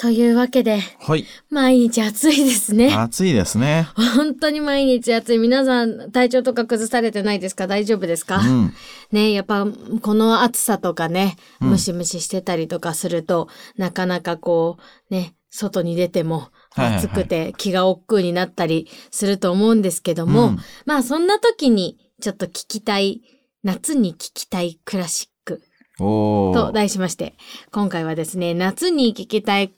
[0.00, 1.24] というわけで、はい。
[1.50, 2.94] 毎日暑いですね。
[2.94, 3.88] 暑いですね。
[4.16, 5.38] 本当に毎日暑い。
[5.38, 7.66] 皆さん、体調とか崩されてないですか？
[7.66, 8.72] 大丈夫ですか、うん。
[9.10, 9.66] ねやっぱ、
[10.00, 14.76] この暑さとかね、うんムシムシしてたりとかすると、なかなかこ
[15.10, 23.22] う、ね、外に出ても暑くて気が億劫になったりすると思うんですけども、うんまあそんな時にちょっと聞きたい、
[23.64, 25.60] 夏に聞きたいクラシック。
[25.98, 27.34] と題しまして、
[27.72, 29.74] 今回はですね、夏に聴きたい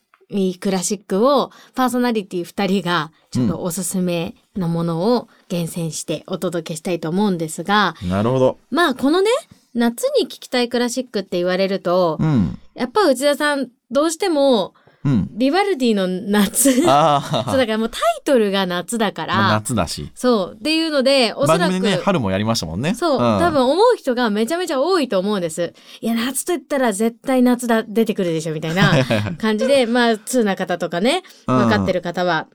[0.58, 8.58] クラシックをパーソナリティ2人がちょっとおすすめのものを厳選してお届けしたいと思うんですが、なるほど。
[8.70, 9.30] まあこのね、
[9.74, 12.58] 夏に聴きたいクラシックって言われると、うん。
[12.74, 15.28] やっぱ内田さんどうしてもうん。
[15.32, 16.84] ビバルディの夏 そう。
[16.84, 20.10] だからもうタイトルが夏だから、まあ夏だし。
[20.14, 22.94] そうっていうのでおそらくね、春もやりましたもんね。
[22.94, 25.72] そう、ん多分思う人がめちゃめちゃ多いと思うんです。
[26.00, 28.92] いや、夏と言ったら絶対夏だ、出てくるでしょ、みたいな
[29.38, 32.48] 感じで、まあ、通な方とかね、分かってる方は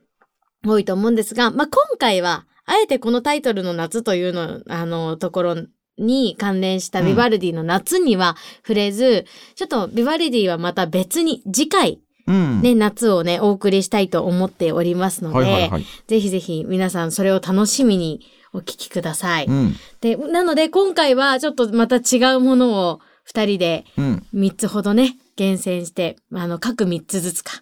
[0.65, 5.55] 多いと思うんですが、まあ、今回は、あえてこのタイトルの夏というの、あの、ところ
[5.97, 12.61] に関連したビバルディの夏には触れず、ちょっとビバルディはまた別に次回、うん。
[12.61, 15.85] ね、夏をね、お送りしたいと思っておりますので、はいはいはい。
[16.07, 18.21] ぜひぜひ皆さんそれを楽しみに
[18.53, 19.45] お聞きください。
[19.45, 19.75] うん。
[20.01, 24.23] で、なので今回はちょっとまた違うものを二人でうん。
[24.33, 27.61] 3つほどね、厳選して、あの、各3つずつか、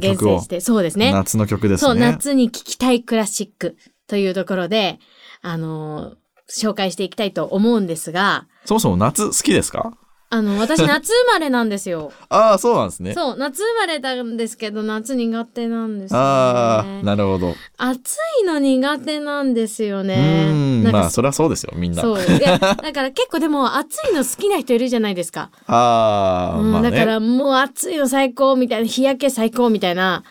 [0.00, 0.48] 厳選し。
[0.48, 1.12] て、そうですね。
[1.12, 1.88] 夏の曲ですね。
[1.88, 3.76] そう、夏に聴きたいクラシック
[4.06, 4.98] というところで、
[5.40, 6.14] あの
[6.50, 9.92] 紹介していきたいと思うんですが、そもそも夏好きですか？
[10.34, 12.10] あの、私夏生まれなんですよ。
[12.30, 13.12] ああ、そうなんですね。
[13.12, 16.24] そう、夏生まれたんですけど、夏苦手なんですよ、ね。
[16.24, 17.54] ああ、なるほど。
[17.76, 20.50] 暑いの苦手なんですようね。
[20.50, 20.84] ん。
[20.84, 22.00] なんかまあ、そりゃそうですよ、みんな。
[22.00, 22.18] そう。
[22.18, 25.50] いや、 だから結構でも暑いの好きな人いるじゃないですか。
[25.66, 26.90] ああ、うんまあね。
[26.92, 30.24] だからもう暑いの最高みたいな、日焼け最高みたいな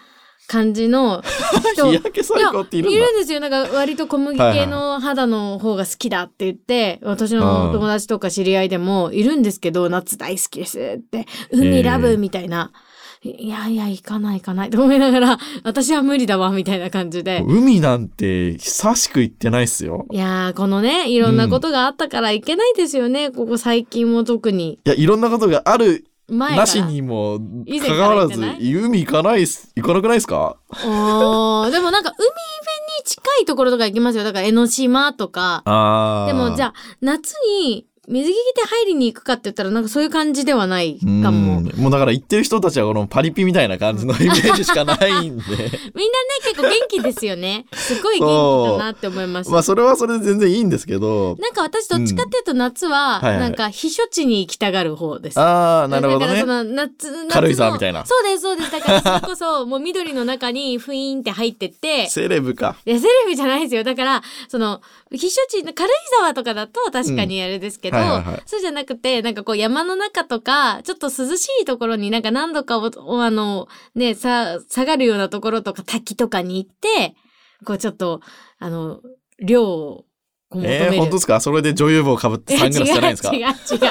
[0.52, 1.24] 感じの
[1.76, 1.88] 人。
[1.88, 3.40] 日焼け最高っているんいるんですよ。
[3.40, 12.72] なんか割と小麦系の肌の方が好きだって言って、私の友達とか知り合いでもいるんですけど、夏大好きですって、海ラブみたいな。
[13.24, 17.44] いやいや、行かない行かないと思いながら、私は無理だわ、みたいな感じで。
[17.48, 20.08] 海なんて久しく行ってないっすよ。
[20.12, 23.30] いやー、このね、いろんなことがあったからいけないですよね。
[23.30, 24.80] ここ最近も特に。
[24.84, 26.58] いや、いろんなことがある前。
[26.58, 30.58] なしにもからかかわらず海行かないっす行かなくないですか？
[30.72, 34.24] でもなんか海辺に近いところとか行きますよ。
[34.24, 35.64] だから江ノ島とか。
[36.28, 41.60] でもじゃあ夏に水着着て入りに行くかって言ったらなんかそういう感じではないかも。
[41.60, 45.72] うんもうだから行ってる人たちはこのパリピみたいな感じのイメージしかないんでみんなね
[46.44, 47.66] 結構元気ですよね。
[47.74, 49.50] すごい元気だなって思います。
[49.52, 55.40] まあそれはそれで全然いいんですけどなんか私どっちかっていうと夏は、はいはいなんか避暑地に行きたがる方です。
[55.40, 58.72] ああなるほどねだからその夏夏の軽井沢みたいなそうですそうです。
[58.72, 62.10] だからそれこそもう緑の中にフイーンって入ってって。
[62.10, 63.84] セレブかいや、セレブじゃないですよ。
[63.84, 77.16] だから、その、避暑地の軽井沢とかだと確かにあれですけど、うんはいはいはいそうじゃなくて、なんかこう山の中とか、ちょっと涼しいところになんか何度かお、おあの、ね、さ、下がるようなところとか滝とかに行って、
[77.66, 78.22] こうちょっと、
[78.60, 79.00] あの、
[79.40, 80.06] 量を。
[80.54, 81.40] えー、本当ですか？
[81.40, 83.30] それで女優帽かぶってサングラスじゃないですか？
[83.34, 83.56] 違う違う違う。
[83.72, 83.86] それ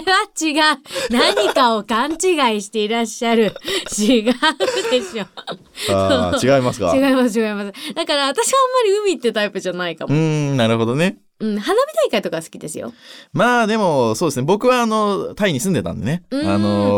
[0.00, 0.78] は違う。
[1.10, 3.52] 何かを勘違いしていらっしゃる。
[3.98, 4.32] 違う
[4.90, 5.26] でしょ。
[5.90, 6.96] あー違いますか？
[6.96, 7.94] 違います違います。
[7.94, 10.14] だから私はあんまり海ってタイプじゃないかも。
[10.14, 10.20] うー
[10.54, 12.92] んなるほどねうん、花火大会とか好きですよ。
[13.32, 14.44] まあでもそうですね。
[14.44, 16.22] 僕はあのタイに住んでたんでね。
[16.30, 16.48] うん。
[16.48, 16.92] あの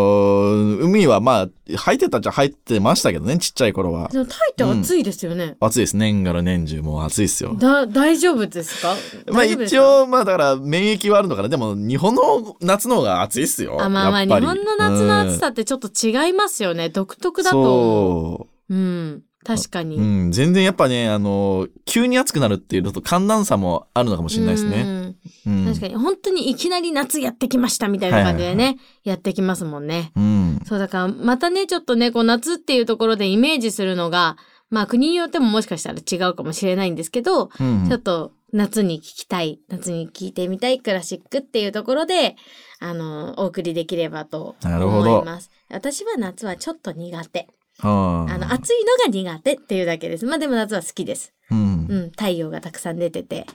[0.51, 4.09] ー海はまあ入ってたっちゃ入ってましたけどねちっちゃい頃は。
[4.09, 5.57] でもタイって暑いですよね。
[5.61, 5.97] 暑いです。
[5.97, 7.55] 年がら年中もう暑いですよ。
[7.59, 8.95] だ、大丈夫ですか？
[9.29, 9.77] まあ大丈夫ですか？
[9.77, 11.49] 一応まあだから免疫はあるのかな。
[11.49, 13.81] でも日本の夏の方が暑いっすよ。
[13.81, 14.47] あ、まあまあ、日やっぱり。
[14.47, 16.91] 本の夏の暑さってちょっと違いますよね。
[16.91, 18.39] 独特だと思。
[18.39, 18.75] そう。
[18.75, 19.23] うん。
[19.45, 19.97] 確かに。
[19.97, 30.13] う、うん、全然やっぱねあの急に暑くなるっていうのと寒暖差もあるのかもしれないですね、うんうん、確かに、本当にいきなり夏やってきましたみたいな感じでね、はいやってきますもんね。
[30.17, 34.37] うんそうだから、またね、ちょっとね、こう夏っていうところでイメージするのが、
[34.71, 42.37] まあ国によってももしかしたら違うかもしれないんですけど、うんちょっと夏に聴きたい、夏に聴いてみたいクラシックっていうところで、
[42.81, 45.51] あの、お送りできればとなるほど思います。
[45.71, 47.49] 私は夏はちょっと苦手。
[47.81, 50.27] ああの、暑いのが苦手っていうだけです。
[50.27, 51.33] まあでも夏は好きです。
[51.51, 53.47] うんうん、太陽がたくさん出てて、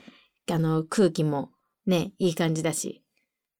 [0.51, 1.49] あの、空気も
[1.87, 3.01] ね、いい感じだし、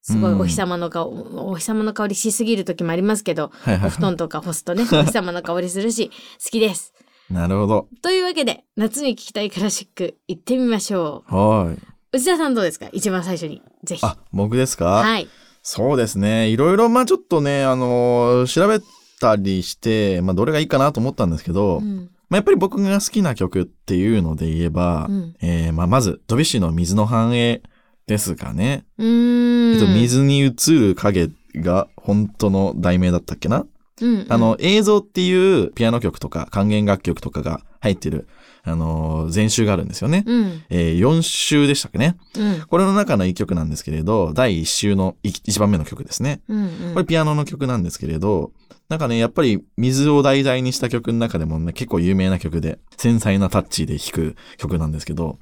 [0.01, 6.09] すごいお日様の香、お日様の香りしすぎる時もありますけど、おはいはい布団とか干すとね、 お日様の香りするし、
[6.44, 6.94] 好きです。
[7.29, 7.88] なるほど。
[8.01, 11.73] というわけで、夏に聴きたいクラシック、行ってみましょはい。
[11.75, 11.79] う。
[12.12, 12.89] 内田さんどうですか？
[12.91, 13.62] 一番最初に。
[13.83, 14.05] ぜひ。
[14.05, 14.85] あ、僕ですか？
[14.85, 15.27] はい。
[15.62, 16.50] そうですね。
[16.50, 18.79] いろいろ、まあちょっとね、あのー調べ
[19.19, 22.10] たりして、まあどれがいいかなと思ったんですけど、まうん。
[22.31, 25.36] あやっぱり僕が好きな曲っていうので言えば、うん。
[25.42, 27.62] えーまあまず、ドビュッシーの水の反映
[28.07, 28.86] ですかね。
[28.98, 33.66] えっと、水に映る影が本当の題名だったっけな、
[34.01, 38.27] うん、うんあの、、映像っていうピアノ曲とか管弦楽曲とかが入ってる、
[38.63, 40.24] あのー全集があるんですよね。
[40.25, 40.63] うん。
[40.69, 42.15] えー4週でしたっけね。
[42.38, 42.62] うん。
[42.68, 46.42] これの中の一曲なんですけれど、第1週のい一番目の曲ですね。
[46.48, 46.57] うん。
[46.57, 48.51] うんこれピアノの曲なんですけれど、
[48.89, 55.38] なんかね、やっぱり水を題材にした曲の中でもね、結構有名な曲で、繊細なタッチで弾く曲なんですけど、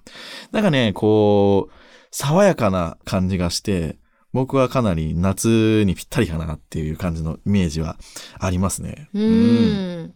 [0.52, 1.74] なんかね、こう、
[2.12, 4.00] 爽やかな感じがして、
[4.34, 7.98] 僕はかなり夏にぴったりかなっていう感じのイメージは
[8.38, 9.10] ありますね。
[9.14, 10.14] うーん。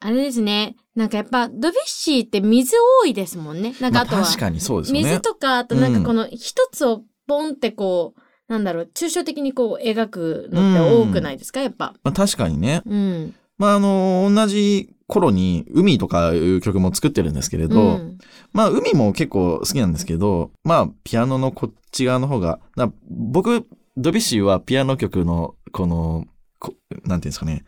[0.00, 0.76] あれですね。
[0.96, 3.74] なんかやっぱ、ドビュッシーって水多いですもんね。
[3.80, 5.04] なんかまああとは、確かにそうですよね。
[5.04, 11.94] 水とか、あとなんかこの一つをボンってこう、なんだろう、抽象的にこう描くのって多くないですか、やっぱ。
[12.02, 12.82] まあ確かにね。
[12.86, 13.34] うん。
[13.58, 18.18] まああの、同じ頃に海とかいう曲も作ってるんですけれど、うん
[18.52, 23.66] まあ、海も結構好きなんですけど、まあ、ピアノのこっち側の方が、な僕、
[23.96, 26.24] ドビュッシーはピアノ曲の、この、
[26.58, 27.64] こなんていうんですかね、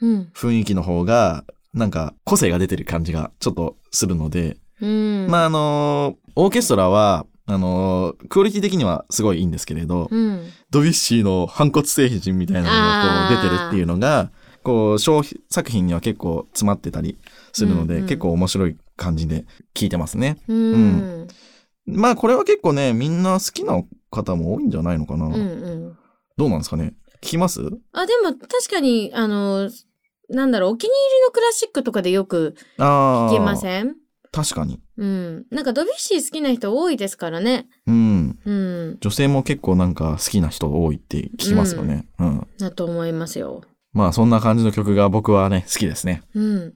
[0.00, 0.30] うん。
[0.34, 5.26] 雰囲気の方が、なんか、個性が出てる感じがちょっとするので、うん。
[5.28, 10.50] まあ、あのオーケストラは、あのクオリティ的にはすごいいいんですけれど、うん。
[10.70, 14.30] ドビュッシーの反骨精神みたいなのがこう出てるっていうのが、
[14.62, 17.18] こう、小作品には結構詰まってたり
[17.52, 20.36] するので、うんうん結構面白い感じで聴いてますね。
[20.46, 21.28] うん。
[21.86, 25.24] まあこれは結構ね、みんな好きな方も多いんじゃないのかな。
[25.24, 25.32] うん。
[25.34, 25.98] うん。
[26.36, 26.92] どうなんですかね？
[27.22, 27.62] 聞きます？
[27.92, 29.70] あ、でも確かに、あの、
[30.28, 32.54] なんだろう、お気に入りのクラシックとかでよく。
[32.76, 33.96] 聞けません？
[34.32, 34.80] 確かに。
[34.96, 35.46] うん。
[35.50, 37.66] なんかドビュッシー好きな人多いですからね。
[37.86, 38.38] うん。
[38.44, 38.96] うん。
[39.00, 42.06] 女性も結構なんか好きな人多いって聞きますよね。
[42.18, 42.46] うん。
[42.58, 43.62] だと思いますよ。
[43.92, 46.22] まあそんな感じの曲が僕はね、好きですね。
[46.34, 46.74] うん。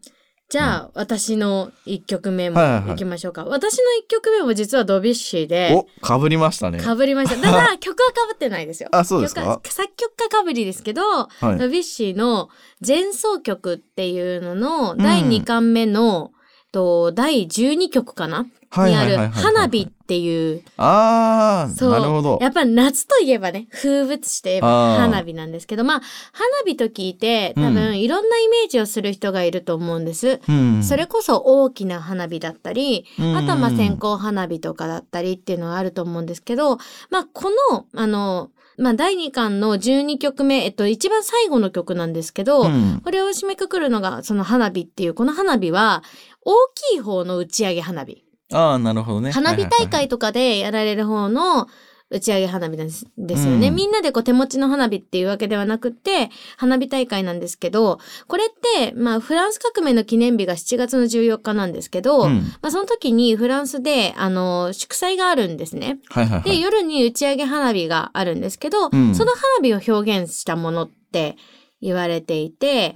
[0.48, 3.46] じゃあ、私の一曲目もはいきましょうか。
[3.46, 6.78] 私の一曲目も実はドビュッシーで、お、かぶりましたね。
[6.78, 7.36] かぶりました。
[7.40, 8.90] ただ、 曲はかぶってないですよ。
[8.92, 9.60] あそうですか？
[9.64, 11.58] 作曲家かぶりですけど、はい。
[11.58, 12.50] ドビュッシーの
[12.86, 16.32] 前奏曲っていうのの第2巻目の、
[16.72, 18.46] と第12曲かな？
[18.74, 21.90] にある花火っていう、ああ、そう。
[21.90, 22.38] なるほど。
[22.40, 26.02] やっぱ夏といえばね、風物詩といえば花火なんですけど、まあ、
[26.32, 30.40] 花火と聞いて多う分いろんなイメージをする人がいると思うんです。
[30.48, 30.82] うん。
[30.82, 33.36] それこそ大きな花火だったり、うん。
[33.36, 36.78] あとはまあ線香花火とかだったりっていうのがあると思うんですけど、
[37.10, 43.02] まあこの、あの、まあ第2巻の12曲目、えっと一番最後の曲なんですけど、うん。
[43.04, 46.02] これを締めくくるのがその花火っていう、この花火は
[46.44, 46.54] 大
[46.92, 48.24] きい方の打ち上げ花火。
[48.52, 49.30] ああ、なるほどね。
[49.30, 51.68] 花火大会とかでやられる方の
[52.12, 65.98] 打ち上げ花火なんですですよね、うんみんなでこう手持ちの花火っていうわけではなくって、花火大会なんですけど、これって、まあフランス革命の記念日が7月の14日なんですけど、うんまあその時にフランスで、あの、祝祭があるんですね。
[66.14, 66.60] で、はいはいはい。
[66.60, 71.36] 夜に打ち上げ花火があるんですけど、うんその花火を表現したものって
[71.82, 72.94] 言われていて、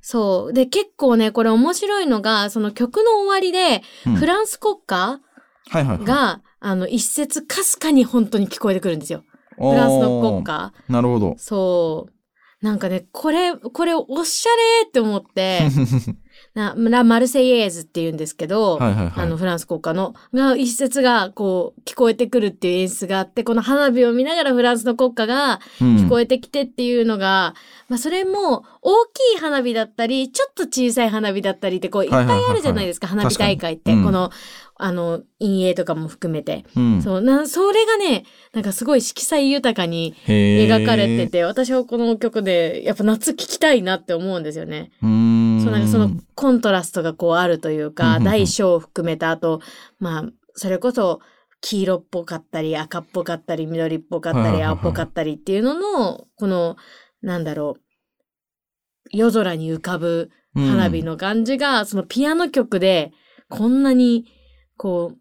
[0.00, 0.52] そう。
[0.52, 5.20] で、結構ね、これ面白いのが、その曲の終わりで、うんフランス国歌。
[5.72, 9.24] が、あの、一節かすかに本当に聞こえてくるんですよ。
[9.56, 10.72] フランスの国歌。
[10.88, 11.34] なるほど。
[11.38, 12.64] そう。
[12.64, 14.50] なんかね、これ、これおしゃ
[14.82, 15.62] れって思って、
[16.54, 19.12] なラ・マルセイエーズって言うんですけど、はいはいはい。
[19.24, 27.54] あの、フランス国歌の、が、一節が、こう、聞こえてくるっていう演出があって、この花火を見ながらフランスの国歌が聞こえてきてっていうのが、
[27.88, 33.92] まあ、それも、大きい花火だったり、ちょっと小さい花火だったりって、こう、いっぱいあるじゃないですか、花火大会って。
[33.92, 34.30] うんこの、
[34.76, 36.64] あの、陰影とかも含めて。
[36.76, 44.90] うん、そう、な、それがね、なんかすごい色彩豊かに描かれてて、私はこの曲で、やっぱ夏聴きたいなって思うんですよね。
[45.02, 45.41] うーん。
[45.62, 49.60] そう、なんかそのコントラストがこうあるといううんか、うんうん大小を含めた後、
[49.98, 51.20] まあ、それこそ、
[51.60, 56.76] 黄色っぽかったり、赤っぽかったり、緑っぽかったり、青っぽかったりっていうのの、この、
[57.22, 57.80] なんだろう、
[59.12, 63.12] 夜空に浮かぶうん花火の感じが、そのピアノ曲で
[63.48, 64.26] こんなに
[64.76, 65.12] こ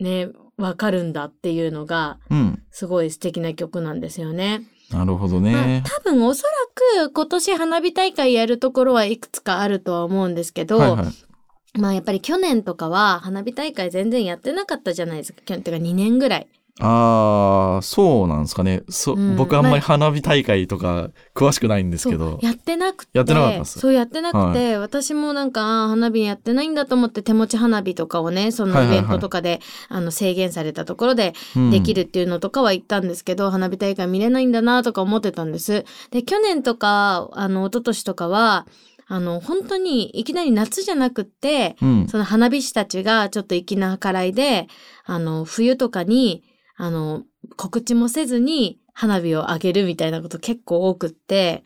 [0.00, 2.62] うね、わかるんだっていうのがうん。
[2.70, 4.62] すごい素敵な曲なんですよね。
[4.90, 5.82] なるほどまあね。
[5.86, 11.78] 多分おそらく今年花火大会やるところはいくつかあるとは思うんですけど、はいはい。
[11.78, 15.40] まあやっぱり去年とかは花火大会全然やってなかったじゃないですか。
[15.44, 16.48] 去年ってか2年ぐらい。
[16.80, 18.82] ああ、そうなんですかね。
[18.88, 22.40] そ、うん僕あんまり花火大会とか詳しくないんですけど。
[22.42, 23.16] やってなくて。
[23.16, 35.84] やってなかったっすそうやってなくて、私もなんか、花火やってないんだと思って手持ち花火とかをね、そのイベントとかで、あの制限されたところでうんできるっていうのとかは言ったんですけど、花火大会見れないんだなとか思ってたんです。
[36.10, 38.66] で、去年とか、あの、一昨年とかは、
[39.06, 42.08] あの、本当にいきなり夏じゃなくって、うん。
[42.08, 44.66] その花火師たちがちょっと粋な計らいで、
[45.04, 46.42] あの、冬とかに、
[46.76, 47.22] あの、
[47.56, 51.64] 告知もせずに花火を上げるみたいなこと結構多くって。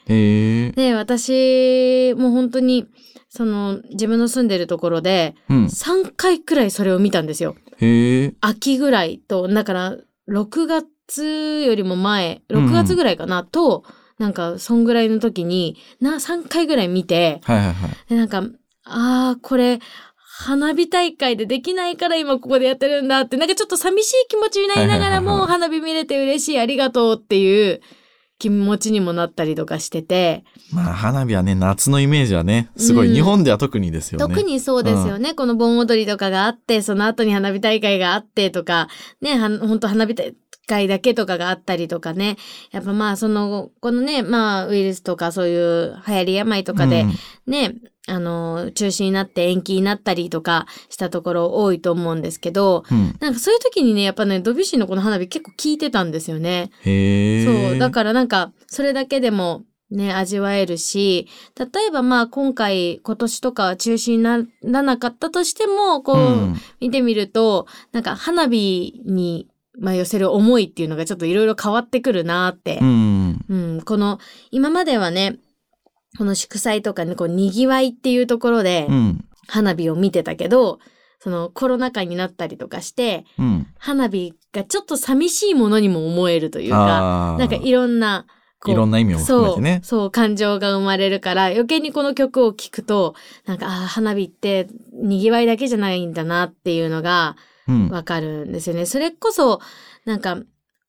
[0.73, 2.87] で、私、もう本当に、
[3.29, 5.65] その、自分の住んでるところで、うん。
[5.67, 7.57] 3回くらいそれを見たんですよ。
[7.77, 8.35] へえ。
[8.41, 9.97] 秋ぐらいと、だから、
[10.29, 13.85] 6月よりも前、6月ぐらいかな、と、
[14.19, 17.91] なんか、そんぐらいの時に、な、3回ぐらい見て、はいはいはい。
[18.09, 18.43] で、なんか、
[18.85, 19.81] ああ、これ、
[20.41, 27.81] 花火大会でできないから今ここでやってるんだって、なんかちょっと寂しい気持ちになりながらも、花火見れて嬉しい、ありがとうっていう
[28.39, 34.33] 気持ちにもなったりとかしてて、まあ花火はね、夏のイメージはね、すごい、うん日本では特にですよね。
[34.33, 35.35] 特にそうですよね。
[35.35, 38.87] この盆踊りとかがあって、その後に花火大会があってとか、
[39.21, 40.37] ね、は本当花火大
[40.69, 42.37] 会だけとかがあったりとかね。
[42.71, 47.13] やっぱまあ、その、このね、まあ、ウイルスとかそういう流行り病とかで、うん
[47.53, 47.75] ね、
[48.09, 53.17] あの、中止になって延期になったりとかしたところ多いと思うんですけど、うん。
[53.21, 56.71] なんかそういう時にね、やっぱね、ドビュッシーのこの花火結構効いてたんですよね。
[56.83, 57.79] そう。
[57.79, 66.57] だからなんか、それだけでもね、味わえるし、例えばまあ今回、今年とかは中止にならなかったとしても、こう、うん。
[66.81, 69.49] 見てみると、なんか花火に、
[69.81, 72.85] まあ寄せる思いっていうのがちょっといろいろ変わってくるなってう。
[72.85, 73.45] ん。
[73.49, 74.19] うん、この、
[74.51, 75.39] 今まではね、
[76.17, 79.25] この祝祭とかね、こう、賑わいっていうところでうん。
[79.47, 80.79] 花火を見てたけど、
[81.21, 83.67] そのコロナ禍になったりとかして、うん。
[83.79, 88.27] 花火がちょっと寂しいものにも思えるというか、なんかいろんな、
[88.67, 89.81] いろんな意味を含めてね。
[89.83, 93.15] そう、そう、感情が生まれるから、余計にこの曲を聴くと、
[93.47, 97.37] なんか、ああ、花火って、賑わいだけじゃないんだなっていうのが
[97.69, 97.89] うん。
[97.91, 98.87] わかるんですよね。
[98.87, 99.61] それこそ、
[100.05, 100.39] なんか、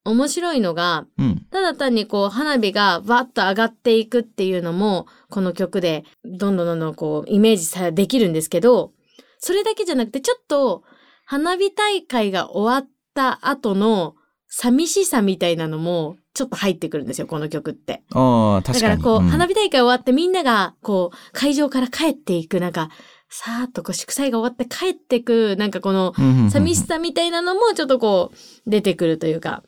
[0.05, 1.45] 面白いのが、うん。
[1.51, 8.91] ただ単にこう、花火がわっと上がっていくっていうのも、この曲で、どんどんどんどんこう、イメージさ、できるんですけど、
[9.39, 10.83] それだけじゃなくて、ちょっと、
[11.25, 14.15] 花火大会が終わった後の、
[14.47, 18.03] 寂しさみたいなのも、ちょっと入ってくるんですよ、この曲って。
[18.13, 18.97] ああ、確かに。
[18.97, 22.89] だからこう、ん花火大会終わってみんなが、こう、会場から帰っていく、なんか、
[23.29, 26.13] さーっとこう、祝祭が終わって帰っていく、なんかこの、
[26.49, 29.63] 寂しさみたいなのもちょっとこう、出てくるというか、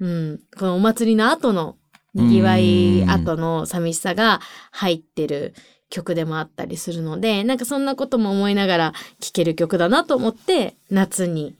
[0.00, 1.76] うん、このお祭りの後の、
[2.14, 5.54] 賑わい後の寂しさが入ってる
[5.90, 11.56] 曲でもあったりするので、なんかそんなことも思いながら聴ける曲だなと思って、夏に、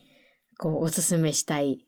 [0.59, 1.85] こう、おすすめしたい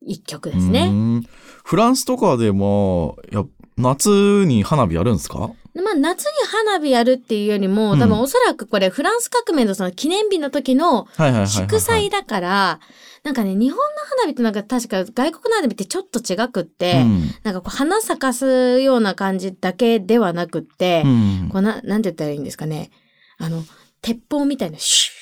[0.00, 0.88] 一曲ですうね。
[0.88, 1.26] ん。
[1.64, 3.44] フランスとかでも、や
[3.76, 5.50] 夏に花火やるんですか？
[5.74, 7.98] まあ、夏に花火やるっていうよりも、うん。
[7.98, 12.78] 多分おそらくこれフランス革命のその記念日の時のはいはいはいはいはい。
[13.24, 13.82] なんかね、日本の
[14.20, 17.30] 花火ってなんか確か外国の花火ってちょっと違くって、うん。
[17.42, 21.08] なんかこう花咲かすような感じだけではなくって、う
[21.46, 21.48] ん。
[21.50, 22.90] こうな、なんて言ったらいいんですかね。
[23.38, 23.64] あの、
[24.02, 25.13] 鉄砲みたいな、シュ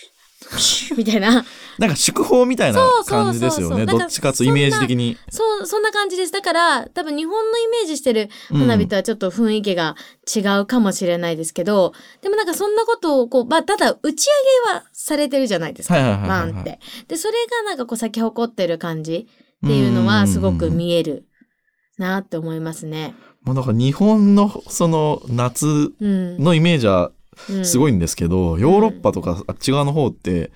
[0.96, 1.44] みたいな。
[1.78, 3.86] なんか祝砲みたいな感じですよね。
[3.86, 5.16] どっちかとイメージ的に。
[5.30, 6.32] そう、そんな感じです。
[6.32, 9.96] だから、多分日本のイメージしてる花火とはちょっと雰囲気が
[10.34, 15.94] 違うかもしれないですけど、でもなんかそんなことをこう、まあ、ただ打ち上げはされてるじゃないですか。
[15.94, 16.80] はいはいはいはいはいバーンって。
[17.08, 17.34] で、それ
[17.64, 19.26] がなんかこう咲き誇ってる感じ
[19.64, 21.26] っていうのはすごく見える
[21.98, 23.14] なって思いますね。
[23.42, 25.66] もうなんか日本のその夏
[26.00, 26.38] うん。
[26.38, 27.12] のイメージはうん
[27.64, 30.50] すごいんですけど、ヨーロッパとかあっち側の方って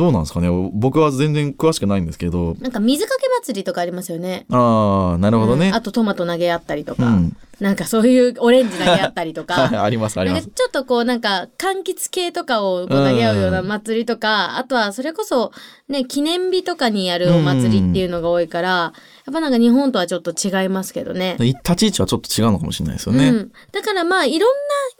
[0.00, 0.48] どうなんですかね？
[0.72, 2.56] 僕は全然詳しくないんですけど。
[2.60, 4.46] なんか水かけ祭りとかありますよね。
[4.50, 5.74] ああ、なるほどねうん。
[5.74, 7.36] あとトマト投げ合ったりとか、うん。
[7.60, 9.82] なんかそういうオレンジ投げ合ったりとはい、 か。
[9.84, 10.46] ありますあります。
[10.46, 15.52] ちょっとこうなんか柑橘系とかを投げ合うような祭りとか、あとはそれこそ
[15.90, 18.92] ね、記念日とかにやるお祭りっていうのが多いから、や
[19.30, 21.36] っぱなんか日本とはちょっと違いますけどね。
[21.38, 23.28] 立ち位置はちょっと違うのかもしれないですよね。
[23.28, 23.52] うん。
[23.72, 24.50] だからまあいろん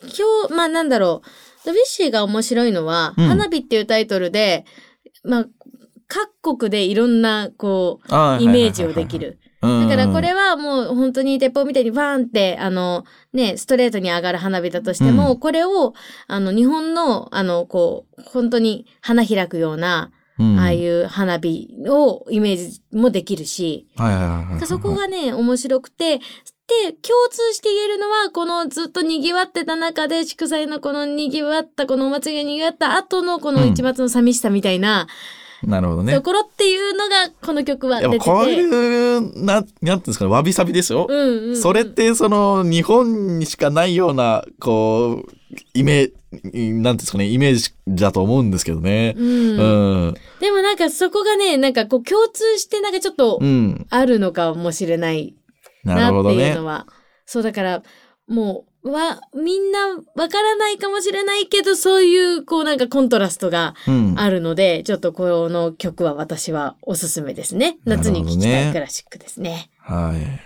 [0.05, 0.13] な
[0.45, 1.29] 表、まあなんだろう、
[1.67, 4.65] ドビュッシーが面白いのは、うん花火っていうタイトルで、
[5.23, 5.47] まあ
[6.07, 8.09] 各国でいろんなこう、
[8.43, 9.19] イメージをでき。
[9.19, 9.39] る。
[9.63, 15.93] だだからこれはもう本当に鉄砲みたいにバーンって、あの、ね、ストレートに上がる花火だとしても、うこれを、
[16.29, 23.87] あの、日本の、あの、こう、本当に花開くような、うんああいう花火をイメージもできるし。
[24.65, 26.21] そこがね、面白くて、
[26.85, 35.09] で、共通して言えるのは、このずっと賑わってた中で、祝祭のこの賑わった、このお祭りが賑わった後のこの一末の寂しさみたいな
[35.63, 36.23] なるほどねと。
[36.23, 38.31] ころっていうのが、この曲はや出てて。
[38.31, 41.07] ってぱこういう、な、なんていうんですかね、わびさびですよ。
[41.09, 45.33] うんうんうんそれって、その、日本にしかないような、こう、
[45.75, 49.15] イメージ、なんていうんですかね、イメージだと思うんですけどね。
[49.19, 49.65] うんう
[50.11, 50.15] ん。
[50.41, 53.87] でもなんかそこがね、なんかこう共通してなんかちょっとうん。
[53.91, 55.35] あるのかもしれない
[55.85, 56.49] ななってるほどね。
[56.49, 56.87] いうのは。
[57.27, 57.83] そうだから、
[58.29, 64.15] もう、わ、みんなわからないかもしれないけど、そういうこうなんかコントラストがうん。
[64.19, 67.79] あるので、ちょっとこの曲は私はおすすめですね。
[67.85, 69.71] 夏に聴きたいクラシックですね。
[69.79, 70.41] はい。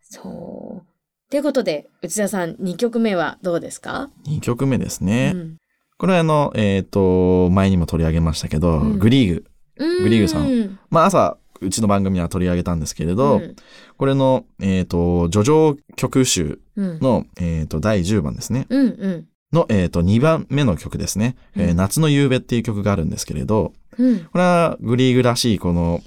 [0.00, 1.30] そう。
[1.30, 5.32] ということで、内田さん、2曲目はどうですか？2曲目ですね。
[5.34, 5.56] うん
[6.00, 9.44] これはあの、えっ、と、前にも取り上げましたけど、うんグリーグ。
[9.76, 10.78] ググリーグさんん。
[10.88, 13.56] まあ朝、うちの番組は取り上げたんですけれど、うん
[13.96, 16.98] これの、えっ、と、叙情曲集うん。
[17.00, 18.66] の、えっ、と、第10番ですね。
[18.70, 19.28] うんうん。
[19.52, 21.36] の、えっ、と、2番目の曲ですね。
[21.54, 24.20] えーうん夏の夕べっていう曲があるんですけれど、うん。
[24.20, 26.00] これはグリーグらしいこの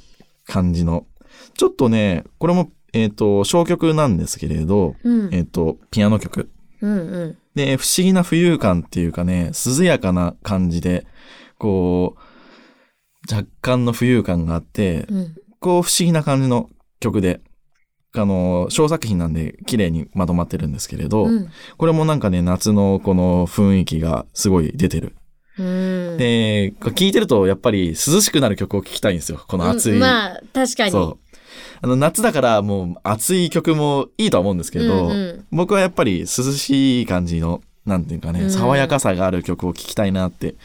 [0.48, 1.06] 感じの、
[1.56, 5.30] ちょっとね、これも、えっ、と、小曲なんですけれど、うん。
[5.32, 6.50] えっ、と、ピアノ曲。
[6.82, 7.38] うんうん。
[7.54, 11.06] で、不思議な浮遊感っていうかね、涼やかな感じで、
[11.60, 15.36] こう、若干の浮遊感があって、うん。
[15.64, 17.40] こう不思議な感じの曲で、
[18.16, 21.50] あの、小作品なんで綺麗にまとまってるんですけれど、うん。
[21.78, 25.16] これもなんかね、夏のこの雰囲気がすごい出てる。
[25.58, 26.18] うん。
[26.18, 29.42] で、聴いてるとやっぱり涼しくなる曲を聴きたいんですよ。
[29.48, 29.94] この暑い。
[29.94, 30.92] うんまあ、確かに。
[30.92, 31.38] そう。
[31.82, 40.56] あの、夏だからもう暑い曲もいいとは思うんですけど、うんうん僕はやっぱり涼しい感じの、なんていうかね、うん爽やかさがある曲を聴きたいなって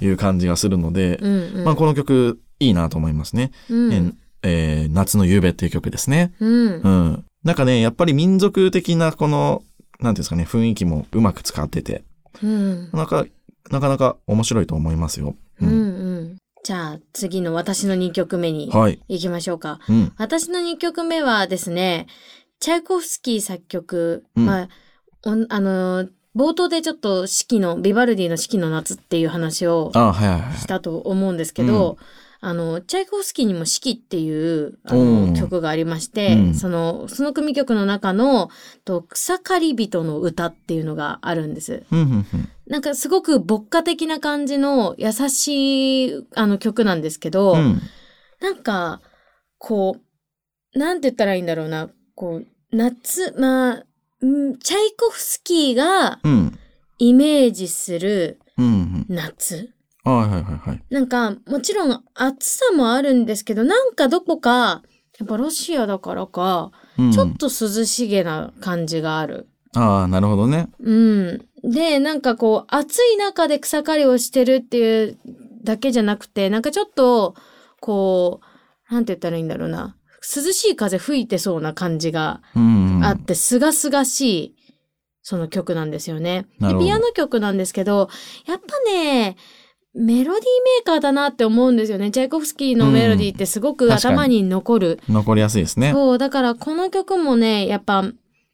[0.00, 1.64] いう感じがするので、うんうん。
[1.64, 3.52] まあこの曲いいなと思いますね。
[3.70, 6.32] うんええー夏の夕べっていう曲ですね。
[6.40, 6.88] うんう。
[6.88, 7.24] ん。
[7.44, 9.62] なんかね、やっぱり民族的なこの、
[10.00, 12.04] なんていうんですかね、雰囲気もうまく使ってて、
[12.42, 12.90] うん。
[12.92, 13.26] なか
[13.70, 15.36] なかなか面白いと思いますよ。
[15.60, 16.36] うんうん。
[16.64, 19.00] じゃあ、次の私の2曲目にはい。
[19.08, 19.80] 行きましょうか。
[19.88, 20.12] うん。
[20.18, 22.06] 私の2曲目はですね、
[22.60, 24.68] チャイコフスキー作曲、うんまあ、
[25.22, 29.90] あのー、冒頭でちょっと四季の、ビバルディの四季の夏っていう話を。
[30.56, 32.04] したと思うんですけど、あ
[32.54, 38.48] の、チャイコフスキーにも四季っていうあうんの曲がありまして、うんその、その組曲の中の、
[38.84, 41.82] と草刈り人の歌っていうのがあるんです。
[42.68, 47.80] なんかすごく牧歌的な感じの優しいあの曲なんですけど、うん。
[48.40, 49.00] なんか、
[49.58, 49.96] こ
[50.74, 53.84] う、なんて言ったらいいんだろうな、こう、夏、まあ、
[54.20, 56.58] うんチャイコフスキーがうん。
[56.98, 59.06] イメージするうんうん。
[60.08, 60.20] 夏。
[60.20, 60.82] はいはいはいはい。
[60.90, 64.82] なんか、もちろん暑さもあるんですけど、なんかどこか、
[65.18, 69.48] やっぱロシアだからか、うんちょっと涼しげな感じがある。
[69.74, 70.68] ああ、なるほどね。
[70.80, 71.46] うん。
[71.62, 75.18] で、なんかこう、暑い中で草刈りをしてるっていう
[75.62, 77.34] だけじゃなくて、なんかちょっと、
[77.80, 78.40] こ
[78.90, 79.96] う、なんて言ったらいいんだろうな。
[80.36, 82.40] 涼しい風吹いてそうな感じが。
[83.02, 84.56] あって、すがすがしい、
[85.22, 86.46] その曲なんですよね。
[86.60, 88.08] で、ピアノ曲なんですけど、
[88.46, 89.36] やっぱね、
[89.94, 92.10] メロディーメーカーだなって思うんですよね。
[92.10, 95.00] チャイコフスキーのメロディーってすごく頭に残る。
[95.08, 95.92] 残りやすいですね。
[95.92, 98.04] そう、だからこの曲もね、やっぱ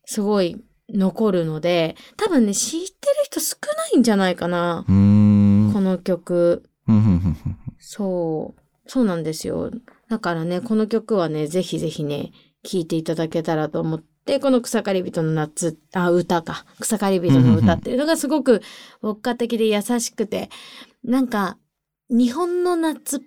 [0.04, 2.88] すごい残るので、多分ね、知ってる
[3.24, 3.56] 人少
[3.92, 4.84] ないんじゃないかな。
[4.86, 6.62] この曲。
[6.86, 7.36] うんうんうんうん
[7.78, 8.60] そう。
[8.86, 9.70] そうなんですよ。
[10.08, 16.64] だからね、この曲はね、ぜひぜひね、聴いていただけたらと思って、この草刈り人の夏、あ、歌か。
[16.80, 18.62] 草刈り人の歌っていうのがすごく
[19.02, 20.48] 牧歌的で優しくて、
[21.04, 21.58] なんか、
[22.10, 23.20] 日本の夏っ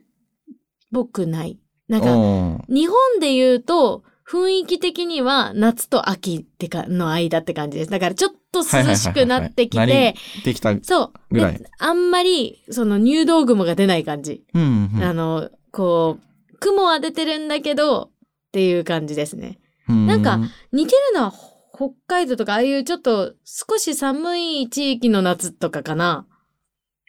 [0.91, 1.59] ぽくない？
[1.87, 7.91] なんか、日本で言うと、雰囲気的には夏と秋ってか、の間って感じです。
[7.91, 10.75] だからちょっと涼しくなってきて、できた。
[10.81, 11.13] そう。
[11.31, 14.43] ぐらいであんまり、その入道雲が出ない感じ。
[14.53, 18.11] うんうんうんあの、こう、雲は出てるんだけど、
[18.47, 19.59] っていう感じですね。
[19.87, 20.07] うん。
[20.07, 20.39] なんか
[20.73, 21.33] 似てるのは
[21.73, 26.26] 北海道とか、ああいうちょっと少し寒い地域の夏とかかな。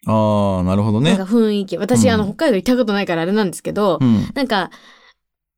[0.09, 1.33] ああ、なるほどねなんか。
[1.33, 1.77] 雰囲気。
[1.77, 4.29] 私、うんあの、北海道行ったことないからあれなんですけど、うん。
[4.35, 4.71] なんか、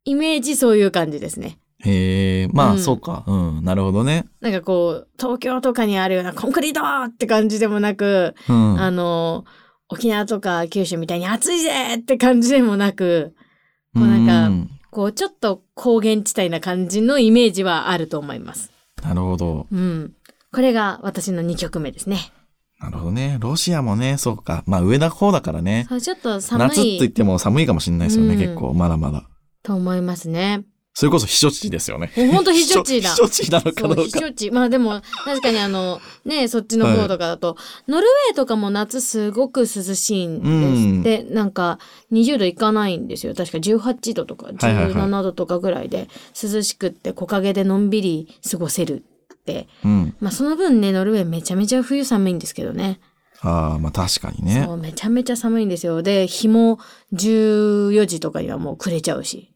[0.05, 1.59] イメージそういう感じですね。
[1.85, 3.25] へえ、まあ、うんそうか。
[3.27, 3.65] うん。
[3.65, 4.27] なるほどね。
[4.41, 8.81] なんかこう、東京とかにあるようなコンクリートって感じでもなく、うん。
[8.81, 9.45] あの、
[9.89, 13.35] 沖縄とか九州みたいに暑いぜって感じでもなく、
[13.95, 18.71] こうなんかこうちょっと高原地帯な感じのイメージはあると思います。
[19.03, 19.67] なるほど。
[19.71, 20.13] うん。
[20.53, 22.33] これが私の2曲目ですね。
[22.81, 23.37] なるほどね。
[23.41, 24.65] ロシアもね、そうか。
[24.67, 25.87] まあ上の方だからね。
[25.89, 28.73] そうちょっと寒夏って言っいても寒いかもしれないですよね、うん結構。
[28.73, 29.29] まだまだ。
[29.63, 30.65] と思いますね。
[30.93, 32.11] それこそ避暑地ですよね。
[32.17, 34.03] もうほんと避暑地だ避暑地なのかどうか。
[34.03, 34.51] 避暑地。
[34.51, 40.51] まあでも、確かにあの、ね、そっちの方とかだと、ノルウェーとかも夏すごく涼しいんです。
[40.51, 41.79] うんで、なんか、
[42.13, 43.35] 20度いかないんですよ。
[43.35, 46.09] 確か18度とかはいはいはい17度とかぐらいで
[46.43, 49.05] 涼しくって木陰でのんびり過ごせる。
[49.85, 50.17] うん。
[50.21, 53.01] まあその分ね、ノルウェーめちゃめちゃ冬寒いんですけどね。
[53.43, 54.75] ああ、まあ確かにねそ。
[54.75, 56.03] う、めちゃめちゃ寒いんですよ。
[56.03, 56.79] で、日も
[57.15, 59.55] 14時とかにはもう暮れちゃうし。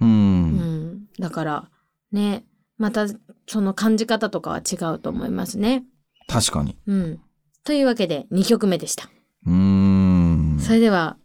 [0.00, 0.04] う。
[0.04, 1.06] うんん。
[1.18, 1.70] だから、
[2.12, 2.44] ね、
[2.78, 3.06] また
[3.46, 5.84] その感じ方とかは違うと思いますね。
[6.28, 6.76] 確かに。
[6.86, 7.20] うん。
[7.64, 9.08] というわけで2曲目でした。
[9.46, 10.58] うーん。
[10.60, 11.16] それでは、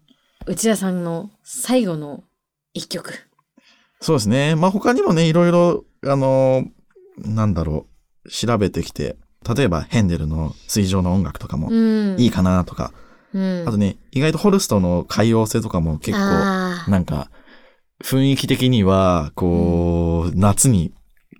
[0.45, 2.23] 内田さんの最後の
[2.76, 3.13] 1曲。
[4.02, 4.56] そうですね。
[4.56, 6.76] まあ他にもね、いろいろ、あのー
[7.17, 7.88] なんだろ
[8.25, 9.17] う、調べてきて、
[9.56, 12.19] 例えばヘンデルの水上の音楽とかもうん。
[12.19, 12.93] いいかなとか、
[13.34, 13.65] うん。
[13.67, 16.19] あとね、意外とホルストの海洋性とかも結構、
[16.89, 17.30] なんか、
[18.03, 20.93] 雰囲気的には、こう、夏に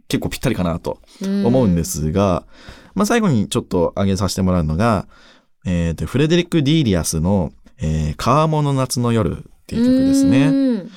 [0.08, 1.84] 結構ぴったりかなと思うんで。
[1.84, 2.46] すが、
[2.96, 5.08] まあ最後にちょっと挙げさせてもらうのが、
[5.66, 10.48] えっ、と、フレデリック・ディーリアスの、えー、川面の夏の夜っていう曲ですね。
[10.48, 10.92] うん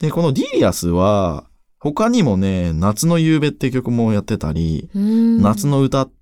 [0.00, 1.44] で、このディーリアスは、
[1.80, 5.42] 他にもね、夏の夕べって曲もやってたり、うん。
[5.42, 6.12] 夏の歌っ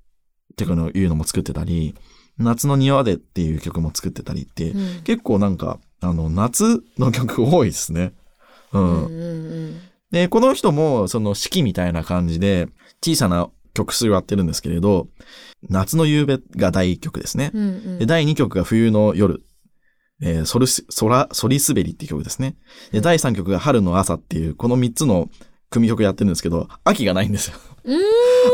[0.57, 1.97] ていうのいうのも作ってたり、
[2.39, 8.13] 夏の庭でっていう曲も作ってたりって、うん結構なんか、あの、夏の曲多いですね。
[8.73, 8.79] う。
[8.79, 9.81] うんんうん
[10.13, 12.69] で、この人も、その四季みたいな感じで、
[13.03, 15.09] 小さな曲数をやってるんですけれど、
[15.69, 17.51] 夏の夕べが第1曲ですね。
[17.53, 19.43] うんうんで、第2曲が冬の夜。
[20.21, 22.57] えー、ソルス、ソラ、ソリスベリっていう曲ですね。
[22.91, 25.29] で、第3曲が春の朝っていう、この3つの
[25.71, 27.57] 組曲やってるんですけど、秋がないんですよ。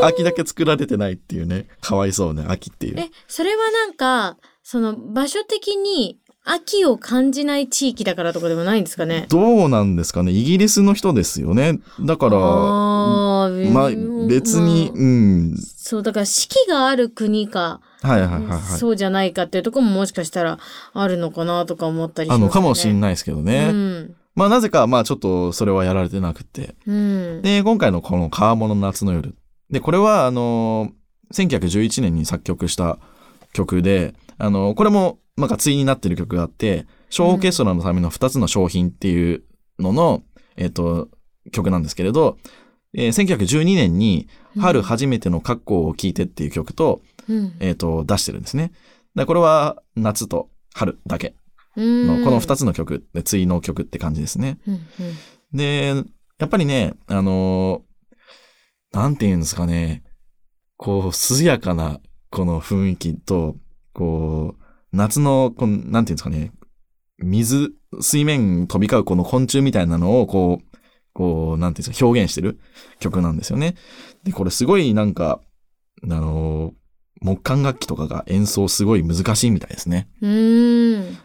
[0.02, 1.66] 秋だけ作られてないっていうね。
[1.80, 2.98] かわいそうね、秋っていう。
[2.98, 9.26] え、それはなんか、その場所的に秋を感じない地域だからとかでもないんですかね？
[9.28, 10.32] どうなんですかね？
[10.32, 11.80] イギリスの人ですよね。
[12.00, 15.56] だから、まあうん別に、まあうん。
[15.56, 18.78] そう、だから四季がある国か、はいはいはいはい。
[18.78, 20.58] そうじゃないかっていうところももしかしたら
[20.92, 22.46] あるのかなとか思ったりしますあね。
[22.46, 23.68] の、かもしんないですけどね。
[23.70, 24.16] うん。
[24.34, 26.74] まあなぜか、まあちょっとそれはやられてなくて。
[26.86, 27.42] うん。
[27.42, 29.34] で、今回のこの川物の夏の夜。
[29.70, 30.90] で、これはあの、
[31.32, 32.98] 1911年に作曲した
[33.52, 39.42] 曲で、あの、これも、なんか対になってる曲があって、小オーケストラのための2つの商品っていう
[39.78, 40.22] のの、
[40.56, 41.08] えっ、と、
[41.50, 42.38] 曲なんですけれど、
[42.96, 48.70] えー1912年に、春初めての格好を聞いてっていう曲と、うん、えっ、と、出してるんですね。
[49.14, 51.34] でこれは夏と春だけうん
[51.76, 54.58] の、この2つの曲で、対の曲って感じですね。
[54.66, 54.82] うんうん
[55.52, 55.94] で、
[56.38, 60.02] やっぱりね、あのーなんて言うんですかね、
[60.76, 63.56] こう、涼やかな、この雰囲気と、
[63.92, 66.52] こう、夏の、この、なんて言うんですかね、
[67.18, 70.78] 水、水面に飛び交うこの昆虫みたいなのを、こう、
[71.12, 72.58] こう、なんていうんですか、表現してる
[72.98, 73.76] 曲なんですよね。
[74.24, 75.40] で、これすごいなんか、
[76.02, 76.74] あのー
[77.20, 80.08] 木管楽器とかが演奏すごい難しいみたいですね。
[80.20, 80.83] うーん。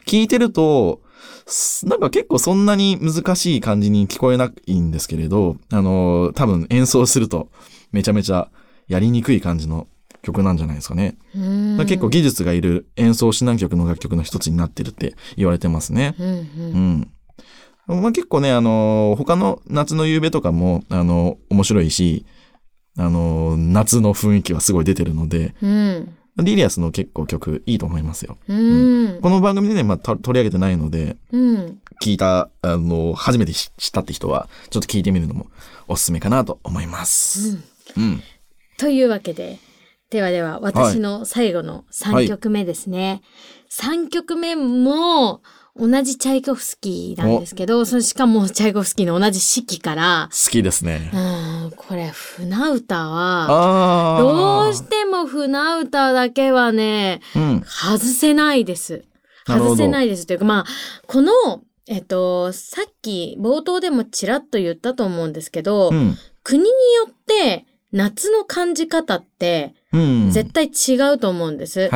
[0.09, 1.01] 聞いてると、
[1.45, 7.49] すなんか結構そんなに難しい感じに聞こえないんですけれど、あのー多分演奏すると
[7.91, 8.49] めちゃめちゃ
[8.87, 9.87] やりにくい感じの
[10.21, 11.17] 曲なんじゃないですかね。
[11.35, 16.15] うーん結構技術がいる演奏指南曲の楽曲の一つになってるって言われてますね。
[16.19, 18.01] うんううんん。
[18.01, 22.25] まあ、結構ね、あのー他の夏の夕べとかも、あのー面白いし、
[22.97, 26.15] あのー夏の雰囲気はすごい出てるので、うん。
[26.43, 28.37] リリアスの結構曲いいと思いますよ。
[28.47, 29.19] うん。
[29.21, 31.79] この番組でね、まあ、た取り上げてないので、うん。
[32.01, 35.47] 聞いた、あの、初めて知知ったって人は、ちょっと聞いてみるのも
[35.87, 37.57] おすすめかなと思います。
[37.97, 38.21] うん。
[38.77, 39.59] というわけで、
[40.09, 43.21] ではでは、私の最後の3曲目ですね。
[43.69, 45.41] 3曲目も、
[45.79, 51.09] 同じチャイコフスキーなんですけど、そのしかもチャイコフスキーの同じ四季から、好きですね。
[51.13, 51.17] う
[51.67, 54.17] ん、これ、船歌は。
[54.19, 57.63] どうしても船歌だけはね、うん。
[57.65, 59.05] 外せないです。
[59.47, 60.65] 外せないですというか、まあ、
[61.07, 61.31] この、
[61.87, 66.17] えっと、さっき冒頭でもちらっと言ったと思うんですけど、うん。
[66.43, 66.73] 国によ
[67.09, 70.31] って夏の感じ方ってうん。
[70.31, 71.89] 絶対違うと思うんです。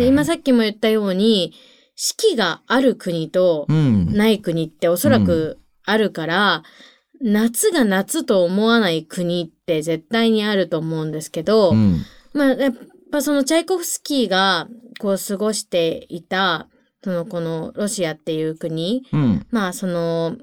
[0.00, 1.52] 今さっきも言ったように、
[1.96, 4.14] 四季がある国とうん。
[4.14, 6.62] ない国っておそらくあるから、
[7.20, 12.02] 夏が夏と思わない国って絶対にあると思うんですけど、うん。
[12.34, 12.74] まあ、やっ
[13.10, 14.68] ぱそのチャイコフスキーが
[15.00, 16.68] こう過ごしていた、
[17.02, 19.46] そのこのロシアっていう国、うん。
[19.50, 20.36] まあその、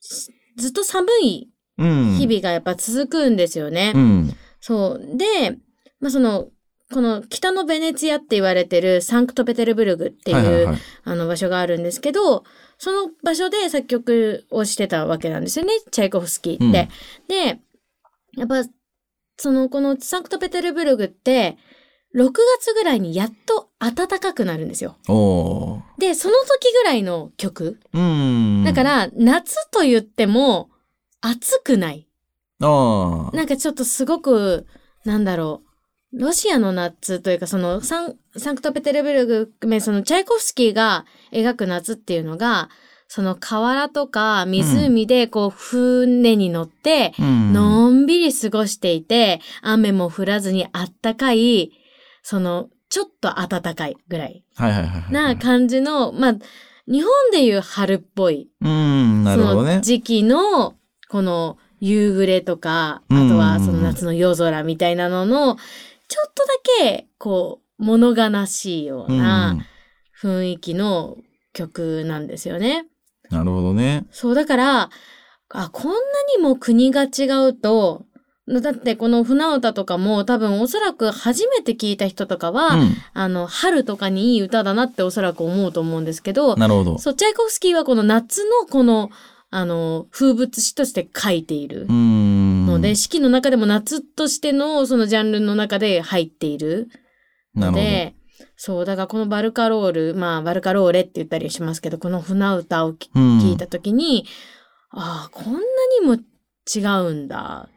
[0.00, 2.16] しずっと寒いうん。
[2.18, 3.92] 日々がやっぱ続くんですよね。
[3.94, 4.36] うん。
[4.60, 5.16] そう。
[5.16, 5.58] で、
[6.00, 6.48] まあ、その、
[6.92, 10.78] この北のベネツィアって言われてるサンクトペテルブルグっていう。
[11.04, 12.44] あの場所があるんですけど、
[12.78, 16.64] その場所で作曲をしてたわけなんですよね、チャイコフスキーって。
[16.64, 16.88] うん
[17.28, 17.60] で、
[18.36, 18.64] やっぱ、
[19.36, 21.56] その、このサンクトペテルブルグって、
[22.14, 24.96] 6月ぐらいにやっと暖かくなるんですよ。
[25.98, 27.78] で、その時ぐらいの曲。
[27.92, 28.64] うん。
[28.64, 30.70] だか、ら、夏と言っても、
[31.20, 32.08] 暑くない。
[33.34, 34.66] なんかちょっとすごく、
[35.04, 35.67] なんだろう。
[36.12, 42.70] ロシアの夏というか、そのサン、サンクトペテルブルグ含め、そのチャイコフスキーが描く夏っていうのが、
[43.08, 47.52] その河原とか湖でこう船に乗って、うん。
[47.52, 51.72] のんびり過ごしていて、雨も降らずにあったかい、
[52.22, 54.44] その、ちょっと暖かいぐらい。
[55.10, 56.36] な感じの、まあ、
[56.86, 59.80] 日本でいう春っぽい、うん、なるほどねその。
[59.82, 60.74] 時期の、
[61.10, 65.56] この夕暮れとか、あうんとはその夏の夜空みたいなのの、
[66.08, 66.52] ちょっとだ
[66.90, 69.18] け、こう、物悲しいよううん。
[69.18, 69.56] な
[70.20, 71.16] 雰囲気の
[71.52, 72.86] 曲なんですよね。
[73.30, 74.06] なるほどね。
[74.10, 74.90] そう、だから、
[75.50, 75.98] あ、こんな
[76.36, 78.04] にも国が違うと、
[78.48, 82.94] だってこの船歌とかも多分おそらく初めて聞いた人とかは、うん。
[83.12, 86.98] あの、春とかにいい歌だなっておそらく思うと思うんですけど、なるほど。
[86.98, 89.10] そう、チャイコフスキーはこの夏のこの、
[89.50, 92.27] あの、風物詩として書いているうん。
[92.78, 96.88] ので、四季の中でも夏としてのそのジャンルの中で入っている。
[97.54, 98.14] ので、
[98.56, 104.26] そう、だからこのバルカロール、まあ、バルカローレって言ったりしますけど、この船歌をきうん聞いたときに、
[104.90, 105.60] ああ、こんな
[106.00, 107.72] にも違うんだっ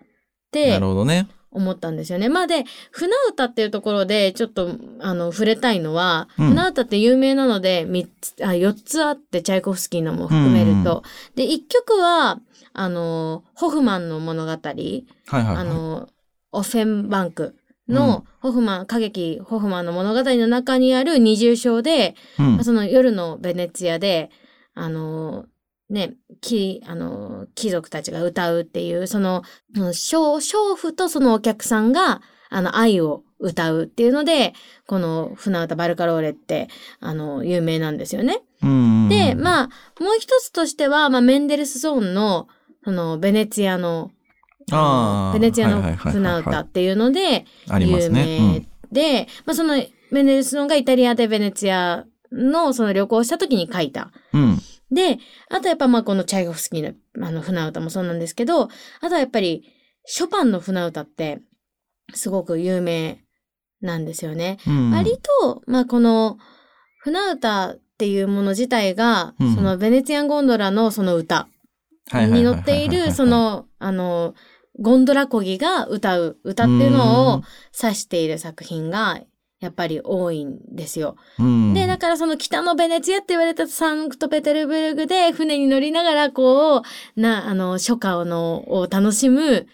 [0.51, 1.27] てなるほどね。
[1.51, 2.29] 思ったんですよね。
[2.29, 11.03] まあで、船歌っていうところでちょっと、あの、触れたいのは、うん船歌って有名なので、三つ、あ、四つあって、チャイコフスキーのも含めると。
[11.35, 12.39] で、一曲は、
[12.73, 14.93] あの、ホフマンの物語、はい
[15.29, 15.55] はいはい。
[15.55, 16.09] あの、
[16.51, 17.55] オフェンバンク
[17.87, 24.29] のホフマン、歌劇ホフマンの物語の中にある二重唱で、うん、その夜のベネツィアで、
[24.73, 25.45] あの、
[25.89, 29.43] ね、き、あの、貴族たちが歌うっていう、その、
[29.75, 29.91] 娼
[30.39, 34.53] 娼婦とそのお客さんが、あの、愛を歌うっていうので、
[34.87, 38.41] この船歌バルカローレって、あの、有名なんですよね。
[38.63, 39.09] うん。
[39.09, 39.67] で、あ、まあ、
[40.01, 42.47] もう一つとしては、まあ、メンデルスゾーンの、
[42.83, 44.11] その、ベネツィアの、
[45.33, 47.45] ベネツィアの船歌っていうので、
[47.79, 48.39] 有ね。
[48.39, 49.75] 名で、まあ、その、
[50.11, 54.11] メンデルスゾーンがイタリアでベネツィアのその旅行をした時に書いた。
[54.33, 54.41] うん。
[54.41, 54.59] うん。
[54.91, 58.69] で、あとやっぱまあこのチャイコフスキーのあの船歌もそうなんですけど、あ
[59.01, 59.63] とはやっぱり
[60.05, 61.41] ショパンの船歌って
[62.13, 63.19] すごく有名
[63.81, 64.57] なんですよね。
[64.67, 64.91] うん。
[64.91, 66.37] 割と、まあこの
[66.99, 71.47] 船歌っていうもの自体が、うんそのベネツィアンゴンドラのその歌
[72.13, 74.33] に乗っている、そ、の、あの、
[74.79, 77.41] ゴンドラ漕ぎが歌う歌っていうのを
[77.81, 79.19] 指している作品が
[79.59, 81.15] やっぱり多いんですよ。
[81.37, 89.67] うん、で、だからその北のベネツィアって言われたサンクトペテルブルグで船に乗りながらこう、な、あの、初夏のを楽しむ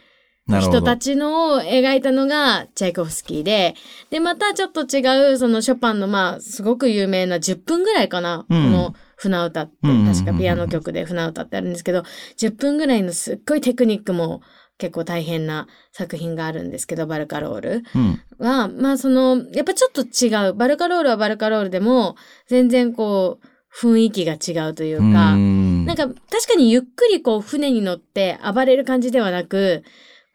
[0.47, 3.75] 人たちのを描いたのがチャイコフスキーで、
[4.09, 8.63] で、またちょっと違う、そのショパンのまあ、すごく有名な10分ぐらいかな、うん。
[8.63, 12.03] この船歌って、確かピアノ曲で船歌ってあるんですけど、
[12.37, 14.41] 10分ぐらいのすっごいテクニックも
[14.77, 17.83] 結構大変な作品があるんですけど、バルカロール。
[17.95, 18.21] うん。
[18.37, 20.53] は、まあその、やっぱちょっと違う。
[20.53, 22.15] バルカロールはバルカロールでも、
[22.47, 29.83] 全然こう、雰囲気が違うというか、うんなんか確かにゆっくりこう船に乗って暴れる感じではなく、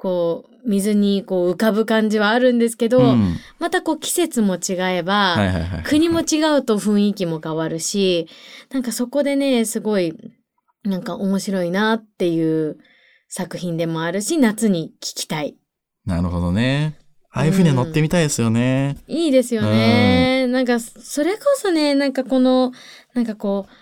[0.03, 5.83] こう、水にこう浮かぶ感じはあるんですけど、うんまたこう季節も違えば、はいはいはいはい。
[5.85, 8.27] 国も違うと雰囲気も変わるし、
[8.73, 10.13] なんかそこでね、すごい、
[10.83, 12.79] なんか面白いなっていう
[13.29, 15.57] 作品でもあるし、夏に聴きたい。
[16.05, 16.99] なるほどね。
[17.31, 18.97] ああいう船乗ってみたいですよね。
[19.07, 20.49] いいですよね。
[20.49, 22.73] なんか、それこそね、なんかこの、
[23.15, 23.73] なんかこう、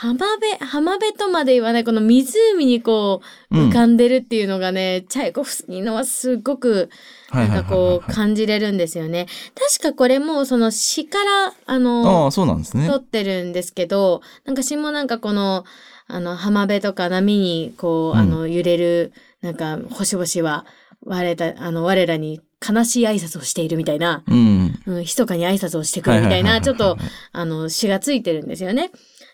[0.00, 6.88] 浜辺、浜辺とまで言わない、この湖にこう、うん浮かんでるっていうのがね、チャイコフスキーのはすごく、
[7.28, 9.26] はいなんかこう、感じれるんですよね。
[9.54, 12.96] 確かこれも、その詩から、ああの、あ、そうなんですね撮。
[12.96, 15.66] ってるんですけど、なんか詩もなんかこの、
[16.06, 20.64] あの、浜辺とか波に、こう、うんあの、揺れる、なんか、星々は、
[21.04, 24.80] 我ら、あの、我らに悲しい挨拶をしているみたいな、うん。
[24.86, 26.96] うん、密かに挨拶をしてくるみたいな、ちょっと、
[27.32, 28.90] あの、詩がついてるんですよね。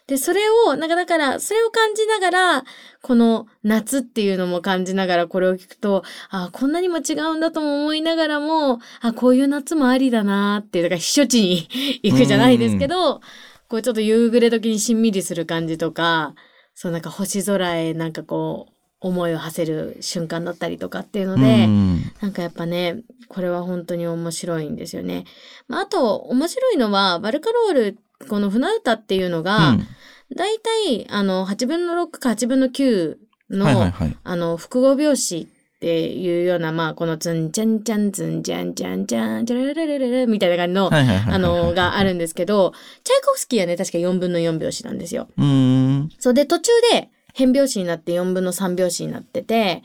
[0.06, 2.64] で、それを、なんかだから、それを感じながら、
[3.02, 11.68] この夏っていうのも感じながらこれを聞くと、あこんなにも違うんだとも思いながらも、あこういう夏もありだなっていう、だから避暑地に
[12.04, 13.20] 行くじゃないですけど、
[13.68, 16.34] こうちょっと夕暮れ時にしんみりする感じとか、
[16.74, 25.24] そうなんか星空へなんかこう思いを馳せる瞬間だったりとかっていうのうで、んなんかやっぱね、これは本当に面白いんですよね。
[25.68, 29.86] まあ、あと、面白いのは、バルカロール、この船歌っていうのが、うん
[30.34, 33.16] だいたい、あの、8分の6か8分の9
[33.50, 34.16] の、はいはいはい。
[34.24, 40.90] あの、複合拍子っていうような、まあ、このズンチャンチャンズンチャンチャンチャンチャララララララみたいな感じの。
[40.92, 42.72] あの、があるんですけど、
[43.04, 45.28] チャイコフスキーはね、確か4分の4拍子なんですよ。
[45.36, 46.10] うーん。
[46.18, 49.84] そうで、途中で変拍子になって4分の3拍子になってて、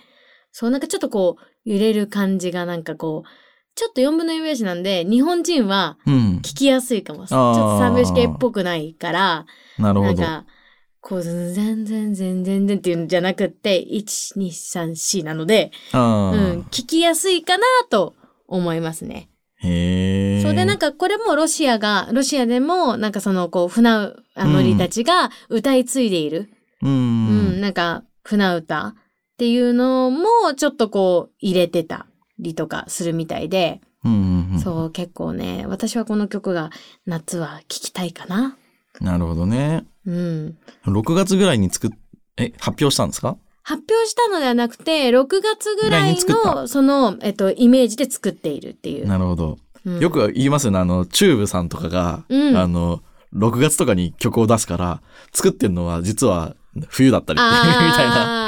[0.52, 3.30] そうなんかちょっとこう、揺れる感じがなんかこう、
[3.76, 6.38] ちょっと4分の4拍子なんで、日本人はうん。
[6.38, 7.26] 聞きやすいかも。
[7.28, 9.46] ちょっと3拍子系っぽくないから、
[9.78, 10.22] なるほど。
[10.22, 10.46] なんか、
[11.00, 18.16] こう、全然全然全然っていうんじゃなくって、1、2、3、4なので、あうん、ー聞きやすいかなと
[18.48, 19.30] 思いますね。
[19.64, 20.42] へえ。
[20.42, 26.50] そうで、なんかこれもロシアが、ロシアでも、なんかその、こう、船あ乗りたちが歌い継いでいる、
[26.82, 27.62] ううん、ん。
[27.62, 28.94] なんか、船歌っ
[29.38, 32.06] ていうのも、ちょっとこう、入れてた
[32.42, 34.60] りとかするみたいで、うんうんうん。
[34.60, 36.72] そう、結構ね、私はこの曲が
[37.06, 38.58] 夏は聴きたいかな。
[39.00, 39.86] なるほどね。
[40.06, 40.58] うん。
[40.86, 41.90] 6月ぐらいに作っ、
[42.38, 43.38] え、発表したんですか？
[43.64, 49.08] 発表したのではなくて、6月ぐらいの、その、えっと、イメージで作っているっていう。
[49.08, 49.58] なるほど。
[49.86, 50.80] うんよく言いますよね。
[50.80, 53.02] あの、チューブさんとかが、うんあの、
[53.36, 55.02] 6月とかに曲を出すから、
[55.34, 56.56] 作ってるのは実は
[56.90, 58.41] 冬だったりっていうみたいな。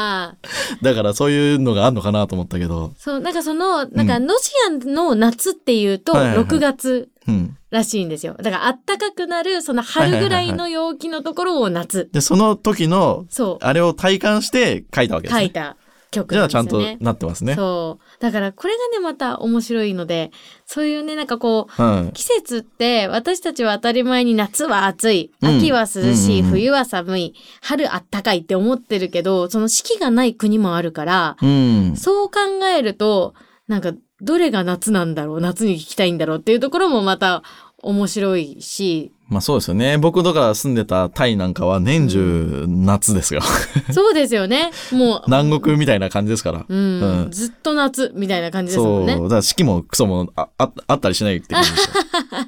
[0.44, 0.78] ああ。
[0.82, 2.94] だからそういうのがあるのかなと思ったけど。
[2.98, 7.58] そう、なんかその、なんか、ロシアの夏っていうと、はいはいはい6月うん。
[7.70, 8.36] らしいんですよ。
[8.38, 12.10] だから、暖かくなる、その春ぐらいの陽気のところを夏。
[12.14, 15.42] で、その時の、そあれを体感して書いたわけう、ですね。
[15.42, 15.78] 書いた
[16.14, 16.68] 曲じゃあちゃん。
[16.68, 17.56] となってますね。
[17.56, 18.22] そう。
[18.22, 20.32] だから、これがね、また面白いので、
[20.66, 22.12] そういうね、なんかこう、うん。
[22.14, 31.96] 季節って私たちは当たり前に夏は暑い、うん秋は涼しい、うん冬は寒い、春あったかいって思ってるけど、その四季がない国もあるから、うん。
[31.98, 32.40] そう考
[32.78, 33.34] えると、
[33.68, 36.38] なんかどれが夏なんだろう、夏に聞きたいんだろう？
[36.38, 37.44] っていうところもまた
[37.84, 39.98] 面白いし、まあそうですよね。
[39.98, 43.42] 僕とか住んでたタイなんかは年中夏ですよ。
[43.92, 44.72] そうですよね。
[44.92, 46.66] もう、南国みたいな感じですから。
[46.68, 49.24] うん、うんずっと夏みたいな感じですもんねそう。
[49.24, 49.30] だ。
[49.30, 51.94] から四季もクソもあああったりしないって感じですよ。